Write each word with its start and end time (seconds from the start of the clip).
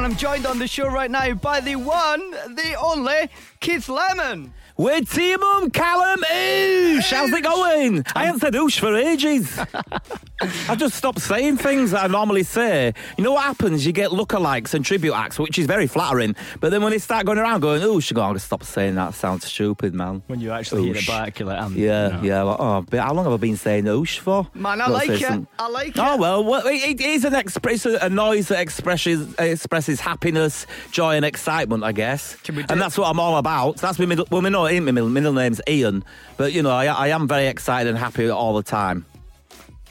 And 0.00 0.06
I'm 0.06 0.16
joined 0.16 0.46
on 0.46 0.58
the 0.58 0.66
show 0.66 0.88
right 0.88 1.10
now 1.10 1.34
by 1.34 1.60
the 1.60 1.76
one, 1.76 2.30
the 2.30 2.74
only 2.82 3.28
Keith 3.60 3.86
Lemon. 3.86 4.54
With 4.80 5.10
Timum 5.10 5.70
Callum 5.74 6.22
Oosh. 6.22 7.12
How's 7.12 7.30
it 7.30 7.44
going? 7.44 8.02
I 8.14 8.24
haven't 8.24 8.40
said 8.40 8.54
Oosh 8.54 8.80
for 8.80 8.96
ages. 8.96 9.60
I 10.70 10.74
just 10.74 10.94
stopped 10.94 11.20
saying 11.20 11.58
things 11.58 11.90
that 11.90 12.04
I 12.04 12.06
normally 12.06 12.44
say. 12.44 12.94
You 13.18 13.24
know 13.24 13.32
what 13.32 13.42
happens? 13.42 13.84
You 13.84 13.92
get 13.92 14.10
lookalikes 14.10 14.72
and 14.72 14.82
tribute 14.82 15.12
acts, 15.12 15.38
which 15.38 15.58
is 15.58 15.66
very 15.66 15.86
flattering. 15.86 16.34
But 16.60 16.70
then 16.70 16.82
when 16.82 16.92
they 16.92 16.98
start 16.98 17.26
going 17.26 17.36
around 17.36 17.60
going, 17.60 17.82
Oosh, 17.82 18.10
you 18.10 18.14
go, 18.14 18.22
I'm 18.22 18.28
going 18.28 18.38
to 18.38 18.40
stop 18.40 18.64
saying 18.64 18.94
that. 18.94 19.12
Sounds 19.12 19.44
stupid, 19.44 19.94
man. 19.94 20.22
When 20.28 20.40
you 20.40 20.50
actually 20.50 20.84
hear 20.84 20.94
it 20.94 21.02
Oosh. 21.02 21.08
back, 21.08 21.38
you're 21.38 21.48
like, 21.48 21.60
I'm, 21.60 21.76
Yeah, 21.76 22.06
you 22.06 22.12
know. 22.14 22.22
yeah. 22.22 22.42
Like, 22.42 22.56
oh, 22.58 22.86
but 22.88 23.00
how 23.00 23.12
long 23.12 23.24
have 23.24 23.34
I 23.34 23.36
been 23.36 23.58
saying 23.58 23.84
Oosh 23.84 24.18
for? 24.18 24.48
Man, 24.54 24.80
I 24.80 24.86
like 24.86 25.10
it. 25.10 25.20
some- 25.20 25.46
I 25.58 25.68
like 25.68 25.98
oh, 25.98 26.02
it. 26.02 26.08
Oh 26.12 26.16
well, 26.16 26.42
well 26.44 26.66
it, 26.66 27.00
it 27.00 27.00
is 27.02 27.26
an 27.26 27.34
express 27.34 27.84
a 27.84 28.08
noise 28.08 28.48
that 28.48 28.60
expresses 28.60 29.34
expresses 29.38 30.00
happiness, 30.00 30.66
joy, 30.90 31.16
and 31.16 31.24
excitement, 31.26 31.84
I 31.84 31.92
guess. 31.92 32.36
Can 32.36 32.56
we 32.56 32.62
do 32.62 32.68
and 32.70 32.78
it? 32.78 32.82
that's 32.82 32.96
what 32.96 33.10
I'm 33.10 33.20
all 33.20 33.36
about. 33.36 33.76
That's 33.76 33.98
my 33.98 34.06
middle. 34.06 34.26
Well, 34.30 34.40
my 34.40 34.48
no, 34.48 34.69
ain't 34.70 34.84
my 34.84 34.92
middle, 34.92 35.08
middle 35.10 35.32
name's 35.32 35.60
Ian, 35.68 36.04
but 36.36 36.52
you 36.52 36.62
know, 36.62 36.70
I, 36.70 36.86
I 36.86 37.08
am 37.08 37.26
very 37.28 37.46
excited 37.46 37.88
and 37.90 37.98
happy 37.98 38.28
all 38.28 38.54
the 38.54 38.62
time. 38.62 39.04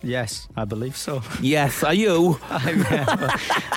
Yes, 0.02 0.48
I 0.56 0.64
believe 0.64 0.96
so. 0.96 1.22
Yes, 1.42 1.84
are 1.84 1.94
you? 1.94 2.40
I'm, 2.50 2.86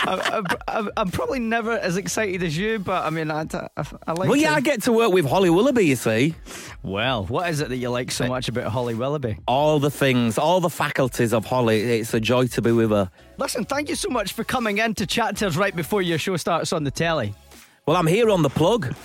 I'm, 0.06 0.46
I'm, 0.68 0.90
I'm 0.96 1.10
probably 1.10 1.40
never 1.40 1.72
as 1.72 1.96
excited 1.96 2.44
as 2.44 2.56
you, 2.56 2.78
but 2.78 3.04
I 3.04 3.10
mean, 3.10 3.28
I, 3.28 3.40
I, 3.76 3.84
I 4.06 4.12
like 4.12 4.28
well, 4.28 4.36
yeah, 4.36 4.50
to- 4.50 4.56
I 4.56 4.60
get 4.60 4.82
to 4.84 4.92
work 4.92 5.12
with 5.12 5.26
Holly 5.26 5.50
Willoughby. 5.50 5.82
You 5.84 5.96
see, 5.96 6.36
Well, 6.84 7.24
what 7.26 7.50
is 7.50 7.60
it 7.60 7.70
that 7.70 7.76
you 7.76 7.90
like 7.90 8.12
so 8.12 8.26
eh. 8.26 8.28
much 8.28 8.48
about 8.48 8.70
Holly 8.70 8.94
Willoughby? 8.94 9.38
all 9.48 9.80
the 9.80 9.90
things, 9.90 10.38
all 10.38 10.60
the 10.60 10.70
faculties 10.70 11.32
of 11.34 11.44
Holly. 11.44 11.80
It's 11.98 12.14
a 12.14 12.20
joy 12.20 12.46
to 12.46 12.62
be 12.62 12.70
with 12.70 12.90
her. 12.90 13.10
Listen, 13.38 13.64
thank 13.64 13.88
you 13.88 13.96
so 13.96 14.08
much 14.08 14.32
for 14.32 14.44
coming 14.44 14.78
in 14.78 14.94
to 14.94 15.06
chat 15.06 15.36
to 15.38 15.48
us 15.48 15.56
right 15.56 15.74
before 15.74 16.02
your 16.02 16.18
show 16.18 16.36
starts 16.36 16.72
on 16.72 16.84
the 16.84 16.92
telly. 16.92 17.34
Well, 17.84 17.96
I'm 17.96 18.06
here 18.06 18.30
on 18.30 18.42
the 18.42 18.48
plug. 18.48 18.94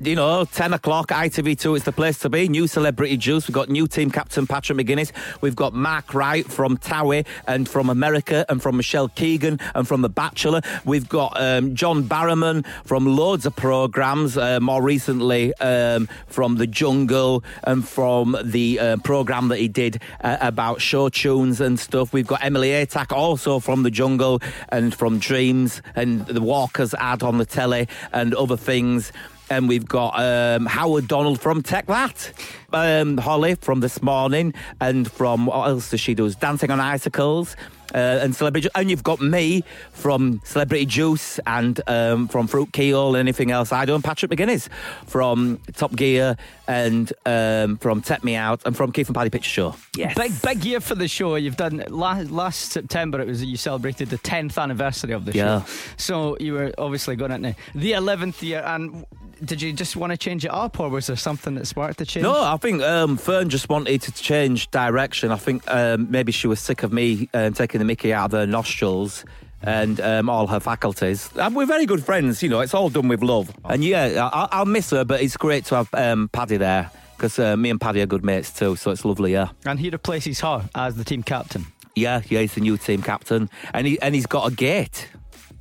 You 0.00 0.14
know, 0.14 0.44
10 0.44 0.74
o'clock, 0.74 1.08
ITV2, 1.08 1.76
it's 1.76 1.84
the 1.84 1.90
place 1.90 2.20
to 2.20 2.30
be. 2.30 2.48
New 2.48 2.68
celebrity 2.68 3.16
juice. 3.16 3.48
We've 3.48 3.54
got 3.54 3.68
new 3.68 3.88
team 3.88 4.12
captain 4.12 4.46
Patrick 4.46 4.78
McGuinness. 4.78 5.10
We've 5.40 5.56
got 5.56 5.74
Mark 5.74 6.14
Wright 6.14 6.46
from 6.46 6.78
Towie 6.78 7.26
and 7.48 7.68
from 7.68 7.90
America 7.90 8.46
and 8.48 8.62
from 8.62 8.76
Michelle 8.76 9.08
Keegan 9.08 9.58
and 9.74 9.88
from 9.88 10.02
The 10.02 10.08
Bachelor. 10.08 10.60
We've 10.84 11.08
got 11.08 11.38
um, 11.38 11.74
John 11.74 12.04
Barrowman 12.04 12.64
from 12.84 13.06
loads 13.06 13.44
of 13.44 13.56
programmes, 13.56 14.38
uh, 14.38 14.60
more 14.60 14.80
recently 14.80 15.52
um, 15.54 16.08
from 16.28 16.56
The 16.56 16.68
Jungle 16.68 17.42
and 17.64 17.86
from 17.86 18.36
the 18.44 18.78
uh, 18.78 18.96
programme 18.98 19.48
that 19.48 19.58
he 19.58 19.66
did 19.66 20.00
uh, 20.22 20.36
about 20.40 20.80
show 20.80 21.08
tunes 21.08 21.60
and 21.60 21.78
stuff. 21.78 22.12
We've 22.12 22.26
got 22.26 22.44
Emily 22.44 22.70
Atack 22.70 23.10
also 23.10 23.58
from 23.58 23.82
The 23.82 23.90
Jungle 23.90 24.40
and 24.68 24.94
from 24.94 25.18
Dreams 25.18 25.82
and 25.96 26.24
the 26.24 26.40
Walkers 26.40 26.94
ad 26.94 27.24
on 27.24 27.38
the 27.38 27.46
telly 27.46 27.87
and 28.12 28.34
other 28.34 28.56
things. 28.56 29.12
And 29.50 29.68
we've 29.68 29.86
got 29.86 30.14
um, 30.18 30.66
Howard 30.66 31.08
Donald 31.08 31.40
from 31.40 31.62
Take 31.62 31.86
That, 31.86 32.32
um, 32.72 33.16
Holly 33.16 33.54
from 33.54 33.80
This 33.80 34.02
Morning, 34.02 34.52
and 34.80 35.10
from 35.10 35.46
what 35.46 35.68
else 35.68 35.90
does 35.90 36.00
she 36.00 36.14
do? 36.14 36.30
Dancing 36.30 36.70
on 36.70 36.80
Icicles. 36.80 37.56
Uh, 37.94 38.18
and 38.22 38.36
celebrity, 38.36 38.68
and 38.74 38.90
you've 38.90 39.02
got 39.02 39.18
me 39.20 39.64
from 39.92 40.42
Celebrity 40.44 40.84
Juice 40.84 41.40
and 41.46 41.80
um, 41.86 42.28
from 42.28 42.46
Fruit 42.46 42.70
Keel 42.72 43.08
and 43.08 43.16
anything 43.16 43.50
else 43.50 43.72
I 43.72 43.86
do, 43.86 43.94
and 43.94 44.04
Patrick 44.04 44.30
McGuinness 44.30 44.68
from 45.06 45.58
Top 45.74 45.96
Gear 45.96 46.36
and 46.66 47.10
um, 47.24 47.78
from 47.78 48.02
Take 48.02 48.22
Me 48.24 48.34
Out 48.36 48.60
and 48.66 48.76
from 48.76 48.92
Keith 48.92 49.08
and 49.08 49.14
Paddy 49.16 49.30
Picture 49.30 49.48
Show. 49.48 49.74
Yes, 49.96 50.14
Big, 50.14 50.32
big 50.42 50.64
year 50.66 50.80
for 50.80 50.94
the 50.96 51.08
show. 51.08 51.36
You've 51.36 51.56
done 51.56 51.82
last, 51.88 52.30
last 52.30 52.72
September. 52.72 53.20
It 53.22 53.26
was 53.26 53.42
you 53.42 53.56
celebrated 53.56 54.10
the 54.10 54.18
10th 54.18 54.60
anniversary 54.62 55.12
of 55.12 55.24
the 55.24 55.32
Yeah. 55.32 55.62
show. 55.62 55.72
So 55.96 56.36
you 56.40 56.52
were 56.52 56.74
obviously 56.76 57.16
going 57.16 57.32
into 57.32 57.54
the 57.74 57.92
11th 57.92 58.42
year. 58.42 58.62
And 58.66 59.06
did 59.44 59.62
you 59.62 59.72
just 59.72 59.96
want 59.96 60.10
to 60.12 60.16
change 60.16 60.44
it 60.44 60.50
up, 60.50 60.78
or 60.80 60.88
was 60.88 61.06
there 61.06 61.16
something 61.16 61.54
that 61.56 61.66
sparked 61.66 61.98
the 61.98 62.06
change? 62.06 62.22
No, 62.24 62.42
I 62.42 62.56
think 62.56 62.82
um, 62.82 63.16
Fearne 63.16 63.48
just 63.48 63.68
wanted 63.68 64.02
to 64.02 64.12
change 64.12 64.70
direction. 64.70 65.30
I 65.32 65.36
think 65.36 65.62
um, 65.70 66.10
maybe 66.10 66.32
she 66.32 66.46
was 66.46 66.60
sick 66.60 66.82
of 66.82 66.92
me 66.92 67.28
um, 67.34 67.52
taking 67.52 67.78
the 67.78 67.84
mickey 67.84 68.12
out 68.12 68.26
of 68.26 68.32
her 68.32 68.46
nostrils 68.46 69.24
and 69.62 70.00
um, 70.00 70.28
all 70.30 70.46
her 70.46 70.60
faculties. 70.60 71.30
And 71.36 71.56
we're 71.56 71.66
very 71.66 71.84
good 71.86 72.04
friends, 72.04 72.42
you 72.42 72.48
know, 72.48 72.60
it's 72.60 72.74
all 72.74 72.90
done 72.90 73.08
with 73.08 73.22
love. 73.22 73.50
And 73.64 73.82
yeah, 73.84 74.28
I- 74.32 74.48
I'll 74.52 74.66
miss 74.66 74.90
her, 74.90 75.04
but 75.04 75.20
it's 75.20 75.36
great 75.36 75.64
to 75.66 75.74
have 75.76 75.88
um, 75.94 76.28
Paddy 76.32 76.56
there 76.58 76.90
because 77.16 77.38
uh, 77.40 77.56
me 77.56 77.68
and 77.70 77.80
Paddy 77.80 78.00
are 78.00 78.06
good 78.06 78.24
mates 78.24 78.52
too, 78.52 78.76
so 78.76 78.92
it's 78.92 79.04
lovely, 79.04 79.32
yeah. 79.32 79.48
And 79.66 79.80
he 79.80 79.90
replaces 79.90 80.38
her 80.40 80.68
as 80.76 80.94
the 80.94 81.02
team 81.04 81.24
captain. 81.24 81.66
Yeah, 81.96 82.22
yeah, 82.28 82.40
he's 82.42 82.54
the 82.54 82.60
new 82.60 82.76
team 82.76 83.02
captain. 83.02 83.50
And, 83.74 83.86
he, 83.88 84.00
and 84.00 84.14
he's 84.14 84.26
got 84.26 84.46
a 84.52 84.54
gate. 84.54 85.08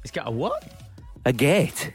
He's 0.04 0.12
got 0.12 0.28
a 0.28 0.32
what? 0.32 0.72
A 1.26 1.34
gate. 1.34 1.92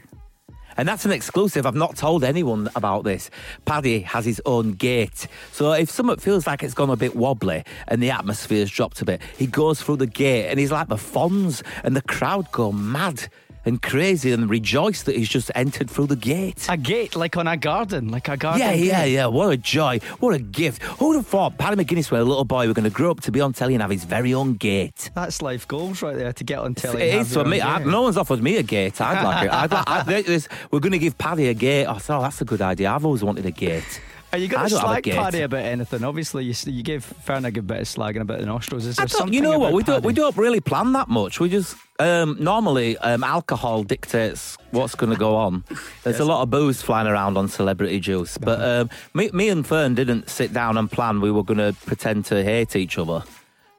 And 0.77 0.87
that's 0.87 1.05
an 1.05 1.11
exclusive. 1.11 1.65
I've 1.65 1.75
not 1.75 1.95
told 1.95 2.23
anyone 2.23 2.69
about 2.75 3.03
this. 3.03 3.29
Paddy 3.65 3.99
has 4.01 4.25
his 4.25 4.41
own 4.45 4.73
gate. 4.73 5.27
So 5.51 5.71
if 5.73 5.89
something 5.89 6.17
feels 6.17 6.47
like 6.47 6.63
it's 6.63 6.73
gone 6.73 6.89
a 6.89 6.95
bit 6.95 7.15
wobbly 7.15 7.63
and 7.87 8.01
the 8.01 8.11
atmosphere's 8.11 8.71
dropped 8.71 9.01
a 9.01 9.05
bit, 9.05 9.21
he 9.37 9.47
goes 9.47 9.81
through 9.81 9.97
the 9.97 10.07
gate 10.07 10.49
and 10.49 10.59
he's 10.59 10.71
like 10.71 10.87
the 10.87 10.95
Fonz 10.95 11.61
and 11.83 11.95
the 11.95 12.01
crowd 12.01 12.51
go 12.51 12.71
mad 12.71 13.27
and 13.65 13.81
crazy 13.81 14.31
and 14.31 14.49
rejoice 14.49 15.03
that 15.03 15.15
he's 15.15 15.29
just 15.29 15.51
entered 15.55 15.89
through 15.89 16.07
the 16.07 16.15
gate. 16.15 16.65
A 16.69 16.77
gate, 16.77 17.15
like 17.15 17.37
on 17.37 17.47
a 17.47 17.57
garden, 17.57 18.09
like 18.09 18.27
a 18.27 18.37
garden. 18.37 18.61
Yeah, 18.61 18.75
gate. 18.75 18.85
yeah, 18.85 19.03
yeah. 19.05 19.25
What 19.27 19.51
a 19.51 19.57
joy. 19.57 19.99
What 20.19 20.33
a 20.33 20.39
gift. 20.39 20.83
Who 20.83 21.09
would 21.09 21.15
have 21.15 21.27
thought 21.27 21.57
Paddy 21.57 21.83
McGuinness, 21.83 22.11
when 22.11 22.21
a 22.21 22.25
little 22.25 22.45
boy, 22.45 22.67
were 22.67 22.73
going 22.73 22.83
to 22.83 22.89
grow 22.89 23.11
up 23.11 23.21
to 23.21 23.31
be 23.31 23.41
on 23.41 23.53
telly 23.53 23.73
and 23.75 23.81
have 23.81 23.91
his 23.91 24.03
very 24.03 24.33
own 24.33 24.53
gate? 24.53 25.09
That's 25.13 25.41
life 25.41 25.67
goals 25.67 26.01
right 26.01 26.15
there 26.15 26.33
to 26.33 26.43
get 26.43 26.59
on 26.59 26.75
telly. 26.75 27.03
It 27.03 27.15
is 27.21 27.33
for 27.33 27.45
me. 27.45 27.61
I, 27.61 27.79
no 27.83 28.03
one's 28.03 28.17
offered 28.17 28.41
me 28.41 28.57
a 28.57 28.63
gate. 28.63 28.99
I'd 29.01 29.23
like 29.23 29.45
it. 29.45 29.51
I'd 29.51 29.71
like, 29.71 29.87
I, 29.87 30.39
we're 30.71 30.79
going 30.79 30.91
to 30.91 30.99
give 30.99 31.17
Paddy 31.17 31.47
a 31.47 31.53
gate. 31.53 31.85
I 31.85 31.97
thought, 31.97 32.19
oh, 32.19 32.23
that's 32.23 32.41
a 32.41 32.45
good 32.45 32.61
idea. 32.61 32.91
I've 32.91 33.05
always 33.05 33.23
wanted 33.23 33.45
a 33.45 33.51
gate. 33.51 34.01
Are 34.33 34.37
you 34.39 34.45
I 34.45 34.47
going 34.47 34.69
to 34.69 34.75
a 34.75 34.79
slag. 34.79 35.03
Paddy 35.03 35.41
about 35.41 35.63
anything? 35.63 36.03
Obviously, 36.03 36.43
you, 36.43 36.55
you 36.65 36.81
gave 36.81 37.05
Fearne 37.05 37.45
a 37.45 37.51
good 37.51 37.67
bit 37.67 37.81
of 37.81 37.87
slagging 37.87 38.21
about 38.21 38.39
the 38.39 38.47
nostrils. 38.47 38.87
Is 38.87 38.95
there 38.95 39.07
something 39.07 39.31
you 39.31 39.41
know 39.41 39.59
what? 39.59 39.73
We 39.73 39.83
don't. 39.83 40.03
We 40.03 40.11
don't 40.11 40.35
really 40.35 40.59
plan 40.59 40.93
that 40.93 41.07
much. 41.07 41.39
We 41.39 41.49
just 41.49 41.75
um, 41.99 42.37
normally 42.39 42.97
um, 42.97 43.23
alcohol 43.23 43.83
dictates 43.83 44.57
what's 44.71 44.95
going 44.95 45.11
to 45.11 45.19
go 45.19 45.35
on. 45.35 45.63
There's 46.03 46.19
a 46.19 46.25
lot 46.25 46.41
of 46.41 46.49
booze 46.49 46.81
flying 46.81 47.05
around 47.05 47.37
on 47.37 47.47
Celebrity 47.47 47.99
Juice, 47.99 48.39
but 48.39 48.59
um, 48.59 48.89
me, 49.13 49.29
me 49.31 49.49
and 49.49 49.63
Fearne 49.63 49.93
didn't 49.93 50.29
sit 50.31 50.51
down 50.51 50.77
and 50.77 50.91
plan. 50.91 51.21
We 51.21 51.29
were 51.29 51.43
going 51.43 51.59
to 51.59 51.75
pretend 51.85 52.25
to 52.25 52.43
hate 52.43 52.75
each 52.75 52.97
other. 52.97 53.23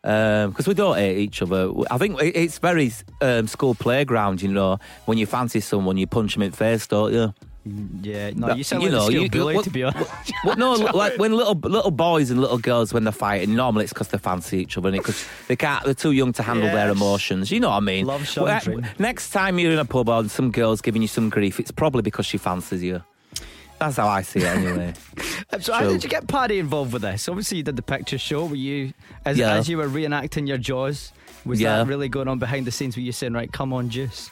Because 0.02 0.68
we 0.68 0.74
don't 0.74 0.98
hate 0.98 1.18
each 1.18 1.42
other. 1.42 1.72
I 1.90 1.98
think 1.98 2.20
it's 2.22 2.58
very 2.58 2.92
um, 3.22 3.48
school 3.48 3.74
playground, 3.74 4.42
you 4.42 4.52
know. 4.52 4.78
When 5.06 5.18
you 5.18 5.26
fancy 5.26 5.60
someone, 5.60 5.96
you 5.96 6.06
punch 6.06 6.34
them 6.34 6.42
in 6.42 6.52
the 6.52 6.56
face, 6.56 6.86
don't 6.86 7.12
you? 7.12 7.34
Yeah, 8.02 8.30
no, 8.34 8.48
But, 8.48 8.58
you 8.58 8.64
sound 8.64 8.82
you 8.82 8.90
like 8.90 9.12
know, 9.12 9.20
you- 9.22 9.30
bully, 9.30 9.54
what- 9.54 9.64
to 9.64 9.70
be 9.70 9.84
honest. 9.84 10.10
Well, 10.44 10.56
no, 10.56 10.72
like 10.94 11.18
when 11.18 11.32
little 11.32 11.54
little 11.54 11.90
boys 11.90 12.30
and 12.30 12.38
little 12.40 12.58
girls 12.58 12.92
when 12.92 13.04
they're 13.04 13.12
fighting, 13.12 13.54
normally 13.54 13.84
it's 13.84 13.92
because 13.92 14.08
they 14.08 14.18
fancy 14.18 14.58
each 14.58 14.76
other, 14.76 14.90
because 14.92 15.26
they 15.48 15.56
can't. 15.56 15.82
They're 15.84 15.94
too 15.94 16.12
young 16.12 16.32
to 16.34 16.42
handle 16.42 16.68
their 16.70 16.90
emotions. 16.90 17.50
You 17.50 17.60
know 17.60 17.70
what 17.70 17.76
I 17.76 17.80
mean? 17.80 18.04
Love 18.06 18.28
Well, 18.36 18.60
next 18.98 19.30
time 19.30 19.58
you're 19.58 19.72
in 19.72 19.78
a 19.78 19.84
pub 19.86 20.10
and 20.10 20.30
some 20.30 20.50
girl's 20.50 20.82
giving 20.82 21.00
you 21.00 21.08
some 21.08 21.30
grief, 21.30 21.58
it's 21.58 21.70
probably 21.70 22.02
because 22.02 22.26
she 22.26 22.36
fancies 22.36 22.82
you. 22.82 23.02
That's 23.80 23.96
how 23.96 24.08
I 24.08 24.22
see 24.22 24.40
it, 24.40 24.44
anyway. 24.44 24.94
So 25.60 25.72
how 25.72 25.82
did 25.88 26.02
you 26.02 26.10
get 26.10 26.26
Paddy 26.26 26.58
involved 26.58 26.92
with 26.92 27.02
this? 27.02 27.28
Obviously, 27.28 27.58
you 27.58 27.62
did 27.62 27.76
the 27.76 27.82
picture 27.82 28.18
show. 28.18 28.44
Were 28.46 28.56
you, 28.56 28.92
as, 29.24 29.38
Yeah. 29.38 29.54
as 29.54 29.68
you 29.68 29.76
were 29.76 29.88
reenacting 29.88 30.48
your 30.48 30.58
Jaws, 30.58 31.12
was 31.44 31.60
Yeah. 31.60 31.76
that 31.78 31.86
really 31.86 32.08
going 32.08 32.26
on 32.26 32.38
behind 32.40 32.66
the 32.66 32.72
scenes? 32.72 32.96
Were 32.96 33.02
you 33.02 33.12
saying, 33.12 33.34
right, 33.34 33.52
come 33.52 33.72
on, 33.72 33.88
Juice? 33.88 34.30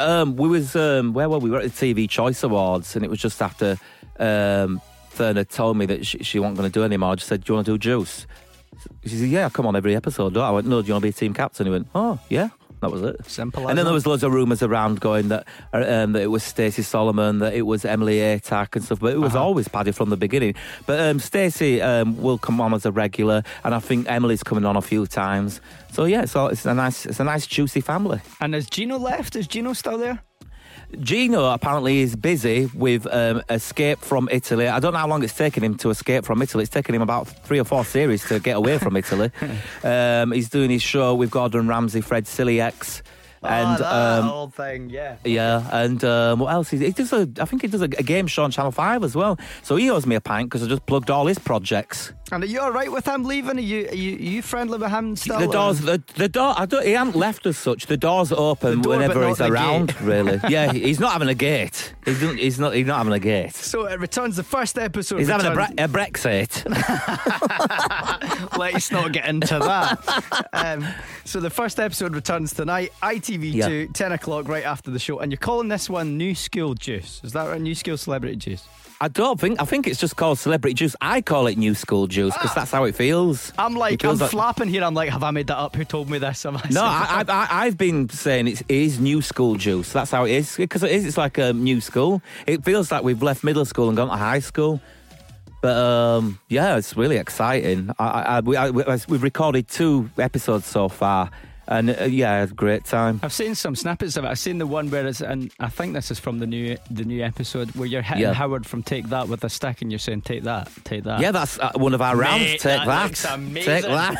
Um, 0.00 0.36
we 0.36 0.48
was 0.48 0.74
um, 0.76 1.12
where 1.12 1.28
were 1.28 1.38
we? 1.38 1.50
We 1.50 1.56
were 1.56 1.62
at 1.62 1.72
the 1.72 1.94
TV 1.94 2.08
Choice 2.08 2.42
Awards, 2.42 2.96
and 2.96 3.04
it 3.04 3.10
was 3.10 3.20
just 3.20 3.40
after 3.42 3.78
um, 4.18 4.80
told 5.16 5.76
me 5.76 5.86
that 5.86 6.06
she, 6.06 6.18
she 6.18 6.38
wasn't 6.38 6.58
going 6.58 6.70
to 6.70 6.72
do 6.72 6.84
anymore. 6.84 7.12
I 7.12 7.14
just 7.16 7.28
said, 7.28 7.44
"Do 7.44 7.52
you 7.52 7.54
want 7.56 7.66
to 7.66 7.72
do 7.72 7.78
Juice?" 7.78 8.26
She 9.04 9.10
said, 9.16 9.28
"Yeah, 9.28 9.48
come 9.48 9.66
on 9.66 9.76
every 9.76 9.94
episode." 9.94 10.36
I 10.36 10.50
went, 10.50 10.66
"No, 10.66 10.80
do 10.82 10.88
you 10.88 10.94
want 10.94 11.02
to 11.02 11.06
be 11.06 11.10
a 11.10 11.12
team 11.12 11.34
captain?" 11.34 11.66
He 11.66 11.72
went, 11.72 11.88
"Oh, 11.94 12.18
yeah." 12.28 12.50
That 12.80 12.90
was 12.90 13.02
it. 13.02 13.16
Simple 13.26 13.68
And 13.68 13.76
then 13.76 13.84
there 13.84 13.92
was 13.94 14.06
loads 14.06 14.22
of 14.22 14.32
rumours 14.32 14.62
around 14.62 15.00
going 15.00 15.28
that 15.28 15.46
uh, 15.74 15.84
um, 15.86 16.12
that 16.12 16.22
it 16.22 16.28
was 16.30 16.42
Stacey 16.42 16.82
Solomon, 16.82 17.38
that 17.40 17.52
it 17.54 17.62
was 17.62 17.84
Emily 17.84 18.16
Atack 18.18 18.74
and 18.76 18.84
stuff, 18.84 19.00
but 19.00 19.12
it 19.12 19.18
was 19.20 19.34
Uh-huh. 19.34 19.44
always 19.44 19.68
Paddy 19.68 19.92
from 19.92 20.08
the 20.10 20.16
beginning. 20.16 20.54
But 20.86 20.98
um, 21.00 21.18
Stacey 21.20 21.82
um, 21.82 22.16
will 22.22 22.38
come 22.38 22.60
on 22.60 22.72
as 22.74 22.86
a 22.86 22.92
regular, 22.92 23.42
and 23.64 23.74
I 23.74 23.80
think 23.80 24.06
Emily's 24.08 24.42
coming 24.42 24.64
on 24.64 24.76
a 24.76 24.82
few 24.82 25.06
times. 25.06 25.60
So 25.92 26.04
yeah, 26.04 26.24
so 26.24 26.46
it's 26.46 26.64
a 26.66 26.72
nice, 26.74 27.04
it's 27.06 27.20
a 27.20 27.24
nice 27.24 27.46
juicy 27.46 27.80
family. 27.82 28.20
And 28.40 28.54
has 28.54 28.68
Gino 28.70 28.96
left? 28.98 29.36
Is 29.36 29.46
Gino 29.46 29.72
still 29.74 29.98
there? 29.98 30.20
Gino 30.98 31.52
apparently 31.52 32.00
is 32.00 32.16
busy 32.16 32.70
with 32.74 33.06
um, 33.06 33.42
Escape 33.48 34.00
from 34.00 34.28
Italy. 34.30 34.66
I 34.66 34.80
don't 34.80 34.92
know 34.92 34.98
how 34.98 35.08
long 35.08 35.22
it's 35.22 35.36
taken 35.36 35.62
him 35.62 35.76
to 35.78 35.90
escape 35.90 36.24
from 36.24 36.42
Italy. 36.42 36.62
It's 36.62 36.72
taken 36.72 36.94
him 36.94 37.02
about 37.02 37.28
three 37.28 37.60
or 37.60 37.64
four 37.64 37.84
series 37.84 38.26
to 38.28 38.40
get 38.40 38.56
away 38.56 38.78
from 38.78 38.96
Italy. 38.96 39.30
Um, 39.82 40.32
he's 40.32 40.48
doing 40.48 40.70
his 40.70 40.82
show 40.82 41.14
with 41.14 41.30
Gordon 41.30 41.66
Ramsay, 41.66 42.00
Fred 42.00 42.24
Sirieix. 42.24 43.02
And 43.42 43.80
oh, 43.82 44.18
um, 44.20 44.24
whole 44.26 44.48
thing, 44.48 44.90
yeah. 44.90 45.16
yeah, 45.24 45.66
and 45.72 46.02
um, 46.04 46.40
what 46.40 46.52
else? 46.52 46.70
He, 46.70 46.78
he 46.78 46.92
does 46.92 47.12
a, 47.12 47.28
I 47.40 47.46
think 47.46 47.62
he 47.62 47.68
does 47.68 47.80
a, 47.80 47.84
a 47.84 48.02
game 48.02 48.26
show 48.26 48.44
on 48.44 48.50
Channel 48.50 48.72
Five 48.72 49.02
as 49.02 49.16
well. 49.16 49.38
So 49.62 49.76
he 49.76 49.90
owes 49.90 50.06
me 50.06 50.14
a 50.14 50.20
pint 50.20 50.50
because 50.50 50.62
I 50.62 50.68
just 50.68 50.84
plugged 50.86 51.10
all 51.10 51.26
his 51.26 51.38
projects. 51.38 52.12
And 52.32 52.44
are 52.44 52.46
you 52.46 52.60
all 52.60 52.70
right 52.70 52.92
with 52.92 53.06
him 53.08 53.24
leaving? 53.24 53.58
Are 53.58 53.60
you 53.60 53.88
are 53.88 53.94
you, 53.94 54.16
are 54.16 54.20
you 54.20 54.42
friendly 54.42 54.78
with 54.78 54.90
him 54.90 55.16
still? 55.16 55.38
The 55.40 55.48
doors, 55.48 55.80
the, 55.80 56.02
the 56.14 56.28
door. 56.28 56.54
I 56.56 56.66
don't. 56.66 56.84
He 56.86 56.92
hasn't 56.92 57.16
left 57.16 57.44
as 57.46 57.56
such. 57.58 57.86
The 57.86 57.96
doors 57.96 58.30
open 58.30 58.76
The 58.76 58.82
door, 58.82 58.92
whenever 58.98 59.26
he's 59.26 59.40
around. 59.40 59.88
gate. 59.88 60.00
Really? 60.00 60.40
yeah, 60.48 60.72
he's 60.72 61.00
not 61.00 61.12
having 61.12 61.28
a 61.28 61.34
gate. 61.34 61.94
He's, 62.04 62.22
not- 62.22 62.36
he's 62.36 62.60
not. 62.60 62.74
He's 62.74 62.86
not 62.86 62.98
having 62.98 63.12
a 63.14 63.18
gate. 63.18 63.54
So 63.54 63.86
it 63.86 63.98
returns 63.98 64.36
the 64.36 64.44
first 64.44 64.78
episode. 64.78 65.18
He's 65.18 65.28
having 65.28 65.46
a, 65.46 65.54
bre- 65.54 65.62
a 65.62 65.88
Brexit. 65.88 66.64
Let's 68.58 68.90
not 68.92 69.12
get 69.12 69.26
into 69.28 69.58
that. 69.58 70.46
um, 70.52 70.86
so 71.24 71.40
the 71.40 71.50
first 71.50 71.80
episode 71.80 72.14
returns 72.14 72.52
tonight, 72.52 72.92
ITV2, 73.38 73.54
Yeah. 73.54 73.86
10 73.92 74.12
o'clock, 74.12 74.48
right 74.48 74.64
after 74.64 74.90
the 74.90 74.98
show. 74.98 75.18
And 75.20 75.30
you're 75.32 75.38
calling 75.38 75.68
this 75.68 75.88
one 75.88 76.16
New 76.16 76.34
School 76.34 76.74
Juice. 76.74 77.20
Is 77.24 77.32
that 77.32 77.46
right? 77.48 77.60
New 77.60 77.74
School 77.74 77.96
Celebrity 77.96 78.36
Juice? 78.36 78.66
I 79.02 79.08
don't 79.08 79.40
think. 79.40 79.58
I 79.60 79.64
think 79.64 79.86
it's 79.86 79.98
just 79.98 80.16
called 80.16 80.38
celebrity 80.38 80.74
juice. 80.74 80.94
I 81.00 81.22
call 81.22 81.46
it 81.46 81.56
new 81.56 81.74
school 81.74 82.06
juice 82.06 82.34
because 82.34 82.54
that's 82.54 82.70
how 82.70 82.84
it 82.84 82.94
feels. 82.94 83.50
I'm 83.56 83.74
like, 83.74 83.94
It 83.94 84.02
feels 84.02 84.20
I'm 84.20 84.28
flapping 84.28 84.68
here. 84.68 84.84
I'm 84.84 84.92
like, 84.92 85.08
have 85.08 85.22
I 85.22 85.30
made 85.30 85.46
that 85.46 85.56
up? 85.56 85.74
Who 85.74 85.86
told 85.86 86.10
me 86.10 86.18
this? 86.18 86.44
Am 86.44 86.58
I 86.58 86.62
No, 86.70 86.82
I, 86.84 87.24
I, 87.26 87.32
I, 87.32 87.48
I've 87.64 87.78
been 87.78 88.10
saying 88.10 88.48
it's, 88.48 88.60
it 88.60 88.70
is 88.70 89.00
new 89.00 89.22
school 89.22 89.54
juice. 89.56 89.90
That's 89.90 90.10
how 90.10 90.24
it 90.26 90.32
is 90.32 90.54
because 90.54 90.82
it 90.82 90.90
is. 90.90 91.06
It's 91.06 91.16
like 91.16 91.38
a 91.38 91.54
new 91.54 91.80
school. 91.80 92.20
It 92.46 92.62
feels 92.62 92.92
like 92.92 93.02
we've 93.02 93.22
left 93.22 93.42
middle 93.42 93.64
school 93.64 93.88
and 93.88 93.96
gone 93.96 94.08
to 94.08 94.16
high 94.16 94.40
school. 94.40 94.82
But 95.62 95.76
um, 95.78 96.38
yeah, 96.48 96.76
it's 96.76 96.94
really 96.94 97.16
exciting. 97.16 97.90
I, 97.98 98.04
I, 98.04 98.22
I, 98.22 98.40
we, 98.40 98.56
I, 98.58 98.68
we've 99.08 99.22
recorded 99.22 99.66
two 99.68 100.10
episodes 100.18 100.66
so 100.66 100.90
far, 100.90 101.30
and 101.70 101.90
uh, 101.98 102.04
yeah, 102.04 102.32
I 102.32 102.36
had 102.40 102.50
a 102.50 102.54
great 102.54 102.84
time. 102.84 103.20
I've 103.22 103.32
seen 103.32 103.54
some 103.54 103.74
snippets 103.74 104.16
of 104.16 104.24
it. 104.24 104.28
I've 104.28 104.38
seen 104.38 104.58
the 104.58 104.66
one 104.66 104.90
where 104.90 105.06
it's, 105.06 105.20
and 105.22 105.50
I 105.60 105.68
think 105.68 105.94
this 105.94 106.10
is 106.10 106.18
from 106.18 106.38
the 106.40 106.46
new 106.46 106.76
the 106.90 107.04
new 107.04 107.22
episode 107.24 107.70
where 107.76 107.86
you're 107.86 108.02
hitting 108.02 108.22
Yeah. 108.24 108.32
Howard 108.34 108.66
from 108.66 108.82
Take 108.82 109.08
That 109.08 109.28
with 109.28 109.42
a 109.44 109.48
stick, 109.48 109.80
and 109.80 109.90
you're 109.90 109.98
saying 109.98 110.22
Take 110.22 110.42
That, 110.42 110.68
Take 110.84 111.04
That. 111.04 111.20
Yeah, 111.20 111.30
that's 111.32 111.58
uh, 111.58 111.70
one 111.76 111.94
of 111.94 112.02
our 112.02 112.16
rounds. 112.16 112.42
Mate, 112.44 112.60
Take 112.60 112.84
that 112.84 113.14
that. 113.14 113.34
amazing. 113.34 113.62
Take 113.64 113.84
that. 113.84 114.16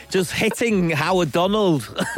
Just 0.10 0.32
hitting 0.32 0.90
Howard 0.90 1.32
Donald. 1.32 1.86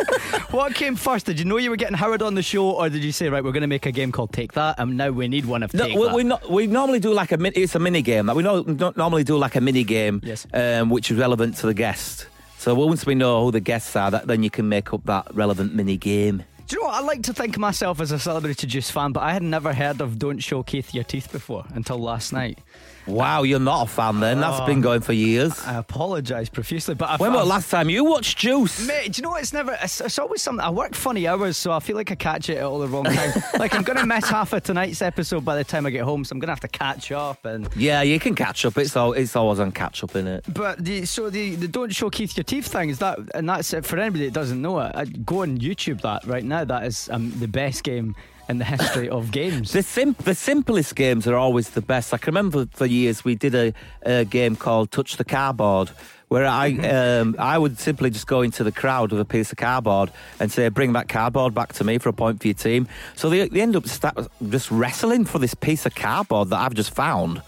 What 0.53 0.75
came 0.75 0.97
first? 0.97 1.25
Did 1.25 1.39
you 1.39 1.47
know 1.47 1.57
you 1.57 1.71
were 1.71 1.77
getting 1.77 1.97
Howard 1.97 2.21
on 2.21 2.35
the 2.35 2.43
show, 2.43 2.73
or 2.73 2.91
did 2.91 3.03
you 3.03 3.11
say, 3.13 3.31
right, 3.31 3.43
we're 3.43 3.53
going 3.53 3.63
to 3.63 3.67
make 3.67 3.87
a 3.87 3.91
game 3.93 4.13
called 4.13 4.35
Take 4.35 4.53
That, 4.53 4.79
and 4.79 4.99
now 4.99 5.09
we 5.11 5.27
need 5.27 5.47
one 5.47 5.63
of 5.63 5.73
No, 5.73 5.87
Take 5.87 5.97
we, 5.97 6.05
That? 6.05 6.15
we, 6.15 6.25
not, 6.25 6.51
we 6.51 6.67
normally 6.67 7.01
do 7.01 7.15
like 7.15 7.33
a 7.33 7.39
it's 7.59 7.75
a 7.75 7.79
mini 7.79 8.03
game. 8.03 8.27
Like 8.27 8.37
we 8.37 8.43
no, 8.43 8.61
normally 8.97 9.25
do 9.25 9.39
like 9.39 9.57
a 9.57 9.63
mini 9.63 9.83
game, 9.83 10.21
Yes. 10.23 10.47
um, 10.53 10.91
which 10.91 11.11
is 11.11 11.17
relevant 11.17 11.57
to 11.59 11.67
the 11.67 11.73
guest. 11.73 12.27
So 12.63 12.77
once 12.77 13.05
we 13.05 13.17
know 13.17 13.43
who 13.43 13.51
the 13.51 13.59
guests 13.59 13.97
are, 13.97 14.09
that 14.13 14.29
then 14.29 14.45
you 14.45 14.49
can 14.49 14.69
make 14.69 14.95
up 14.95 15.05
that 15.07 15.27
relevant 15.35 15.75
mini 15.75 15.97
game. 15.97 16.45
Do 16.69 16.77
you 16.77 16.81
know 16.81 16.87
what? 16.91 16.95
I 16.95 17.01
like 17.01 17.25
to 17.25 17.33
think 17.33 17.57
of 17.57 17.61
myself 17.61 18.01
as 18.01 18.13
a 18.13 18.21
Celebrity 18.21 18.69
Juice 18.69 18.89
fan, 18.89 19.11
but 19.11 19.25
I 19.25 19.33
had 19.33 19.43
never 19.43 19.73
heard 19.73 20.01
of 20.01 20.17
Don't 20.17 20.39
Show 20.39 20.63
Keith 20.63 20.95
Your 20.95 21.03
Teeth 21.03 21.33
before 21.33 21.65
until 21.75 21.99
last 21.99 22.33
night. 22.33 22.61
Wow, 23.07 23.43
you're 23.43 23.59
not 23.59 23.89
a 23.89 23.91
fan 23.91 24.21
then? 24.21 24.41
That's 24.41 24.61
Oh. 24.61 24.67
been 24.67 24.81
going 24.81 25.01
for 25.01 25.13
years. 25.13 25.59
I 25.67 25.75
apologise 25.79 26.49
profusely, 26.49 26.95
but 26.95 27.11
I've, 27.11 27.21
When 27.21 27.33
was 27.33 27.41
I've- 27.41 27.47
the 27.49 27.55
last 27.55 27.71
time 27.71 27.91
you 27.91 28.05
watched 28.05 28.39
Juice? 28.39 28.87
Mate, 28.87 29.13
do 29.13 29.19
you 29.19 29.23
know 29.25 29.31
what? 29.31 29.43
It's 29.43 29.53
never. 29.53 29.77
It's, 29.83 30.01
it's 30.01 30.19
always 30.19 30.41
something. 30.43 30.65
I 30.65 30.71
work 30.71 30.95
funny 30.95 31.27
hours, 31.27 31.57
so 31.57 31.73
I 31.73 31.81
feel 31.81 31.97
like 31.97 32.11
I 32.11 32.15
catch 32.15 32.49
it 32.49 32.59
at 32.59 32.65
all 32.65 32.79
the 32.79 32.89
wrong 32.89 33.05
time. 33.05 33.33
like 33.59 33.75
I'm 33.75 33.83
gonna 33.83 34.07
miss 34.07 34.29
half 34.29 34.53
of 34.53 34.63
tonight's 34.63 35.03
episode 35.03 35.45
by 35.45 35.57
the 35.57 35.65
time 35.65 35.85
I 35.87 35.91
get 35.91 36.03
home, 36.03 36.25
so 36.25 36.33
I'm 36.35 36.39
gonna 36.39 36.53
have 36.53 36.61
to 36.61 36.69
catch 36.69 37.11
up. 37.13 37.45
And 37.45 37.69
Yeah, 37.77 38.03
you 38.03 38.21
can 38.21 38.35
catch 38.35 38.65
up. 38.65 38.79
It's 38.79 38.97
all 38.97 39.13
it's 39.15 39.35
always 39.37 39.59
on 39.61 39.73
catch 39.73 40.05
up 40.05 40.15
in 40.17 40.27
it. 40.27 40.45
but 40.53 40.85
the 40.85 41.05
so 41.05 41.29
the, 41.31 41.57
the 41.57 41.69
don't 41.69 41.93
show 41.95 42.09
Keith 42.11 42.37
your 42.37 42.45
teeth 42.45 42.69
thing 42.69 42.91
is 42.91 42.99
that, 43.01 43.19
and 43.35 43.49
that's 43.49 43.73
it 43.73 43.85
for 43.85 43.99
anybody 43.99 44.27
that 44.27 44.35
doesn't 44.35 44.61
know 44.63 44.79
it. 44.81 44.93
I'd 44.95 45.27
go 45.27 45.43
on 45.43 45.59
YouTube 45.59 46.01
that 46.03 46.25
right 46.27 46.45
now. 46.45 46.65
That 46.65 46.85
is 46.85 47.09
um, 47.11 47.33
the 47.41 47.49
best 47.49 47.83
game 47.83 48.15
in 48.49 48.59
the 48.59 48.65
history 48.65 49.09
of 49.09 49.31
games. 49.31 49.73
The 49.73 49.83
sim- 49.83 50.17
the 50.25 50.35
simplest 50.35 50.95
games 50.95 51.27
are 51.27 51.37
always 51.37 51.71
the 51.71 51.81
best. 51.81 52.13
I 52.13 52.19
can 52.19 52.35
remember 52.35 52.67
for 52.73 52.87
years 52.87 53.25
we 53.25 53.35
did 53.35 53.55
a, 53.55 53.73
a 54.03 54.25
game 54.25 54.57
called 54.57 54.91
Touch 54.91 55.17
the 55.17 55.25
Cardboard, 55.25 55.91
where 56.29 56.47
I 56.47 56.73
um, 56.89 57.37
I 57.39 57.59
would 57.59 57.79
simply 57.79 58.11
just 58.11 58.27
go 58.27 58.43
into 58.43 58.65
the 58.65 58.73
crowd 58.73 59.13
with 59.13 59.21
a 59.21 59.25
piece 59.25 59.53
of 59.53 59.59
cardboard 59.59 60.11
and 60.41 60.51
say, 60.51 60.69
"Bring 60.69 60.93
that 60.95 61.09
cardboard 61.09 61.55
back 61.55 61.73
to 61.75 61.85
me 61.85 61.99
for 61.99 62.09
a 62.09 62.13
point 62.13 62.41
for 62.41 62.49
your 62.49 62.55
team." 62.55 62.89
So 63.17 63.31
they, 63.31 63.49
they 63.49 63.61
end 63.61 63.77
up 63.77 63.85
just 63.85 64.71
wrestling 64.71 65.25
for 65.25 65.39
this 65.39 65.55
piece 65.55 65.87
of 65.87 65.95
cardboard 65.95 66.51
that 66.51 66.59
I've 66.59 66.75
just 66.75 66.95
found. 66.95 67.43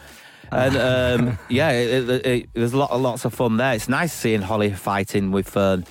And 0.52 0.76
um, 0.76 1.38
yeah, 1.48 1.70
it, 1.72 2.08
it, 2.08 2.26
it, 2.26 2.48
there's 2.52 2.72
a 2.72 2.76
lot, 2.76 2.98
lots 3.00 3.24
of 3.24 3.34
fun 3.34 3.56
there. 3.56 3.74
It's 3.74 3.88
nice 3.88 4.12
seeing 4.12 4.42
Holly 4.42 4.70
fighting 4.72 5.32
with 5.32 5.50
Fearne. 5.50 5.84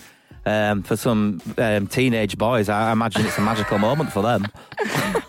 Um, 0.45 0.83
for 0.83 0.97
some 0.97 1.41
um, 1.57 1.87
teenage 1.87 2.37
boys, 2.37 2.67
I 2.67 2.91
imagine 2.91 3.25
it's 3.25 3.37
a 3.37 3.41
magical 3.41 3.77
moment 3.77 4.11
for 4.11 4.21
them. 4.21 4.45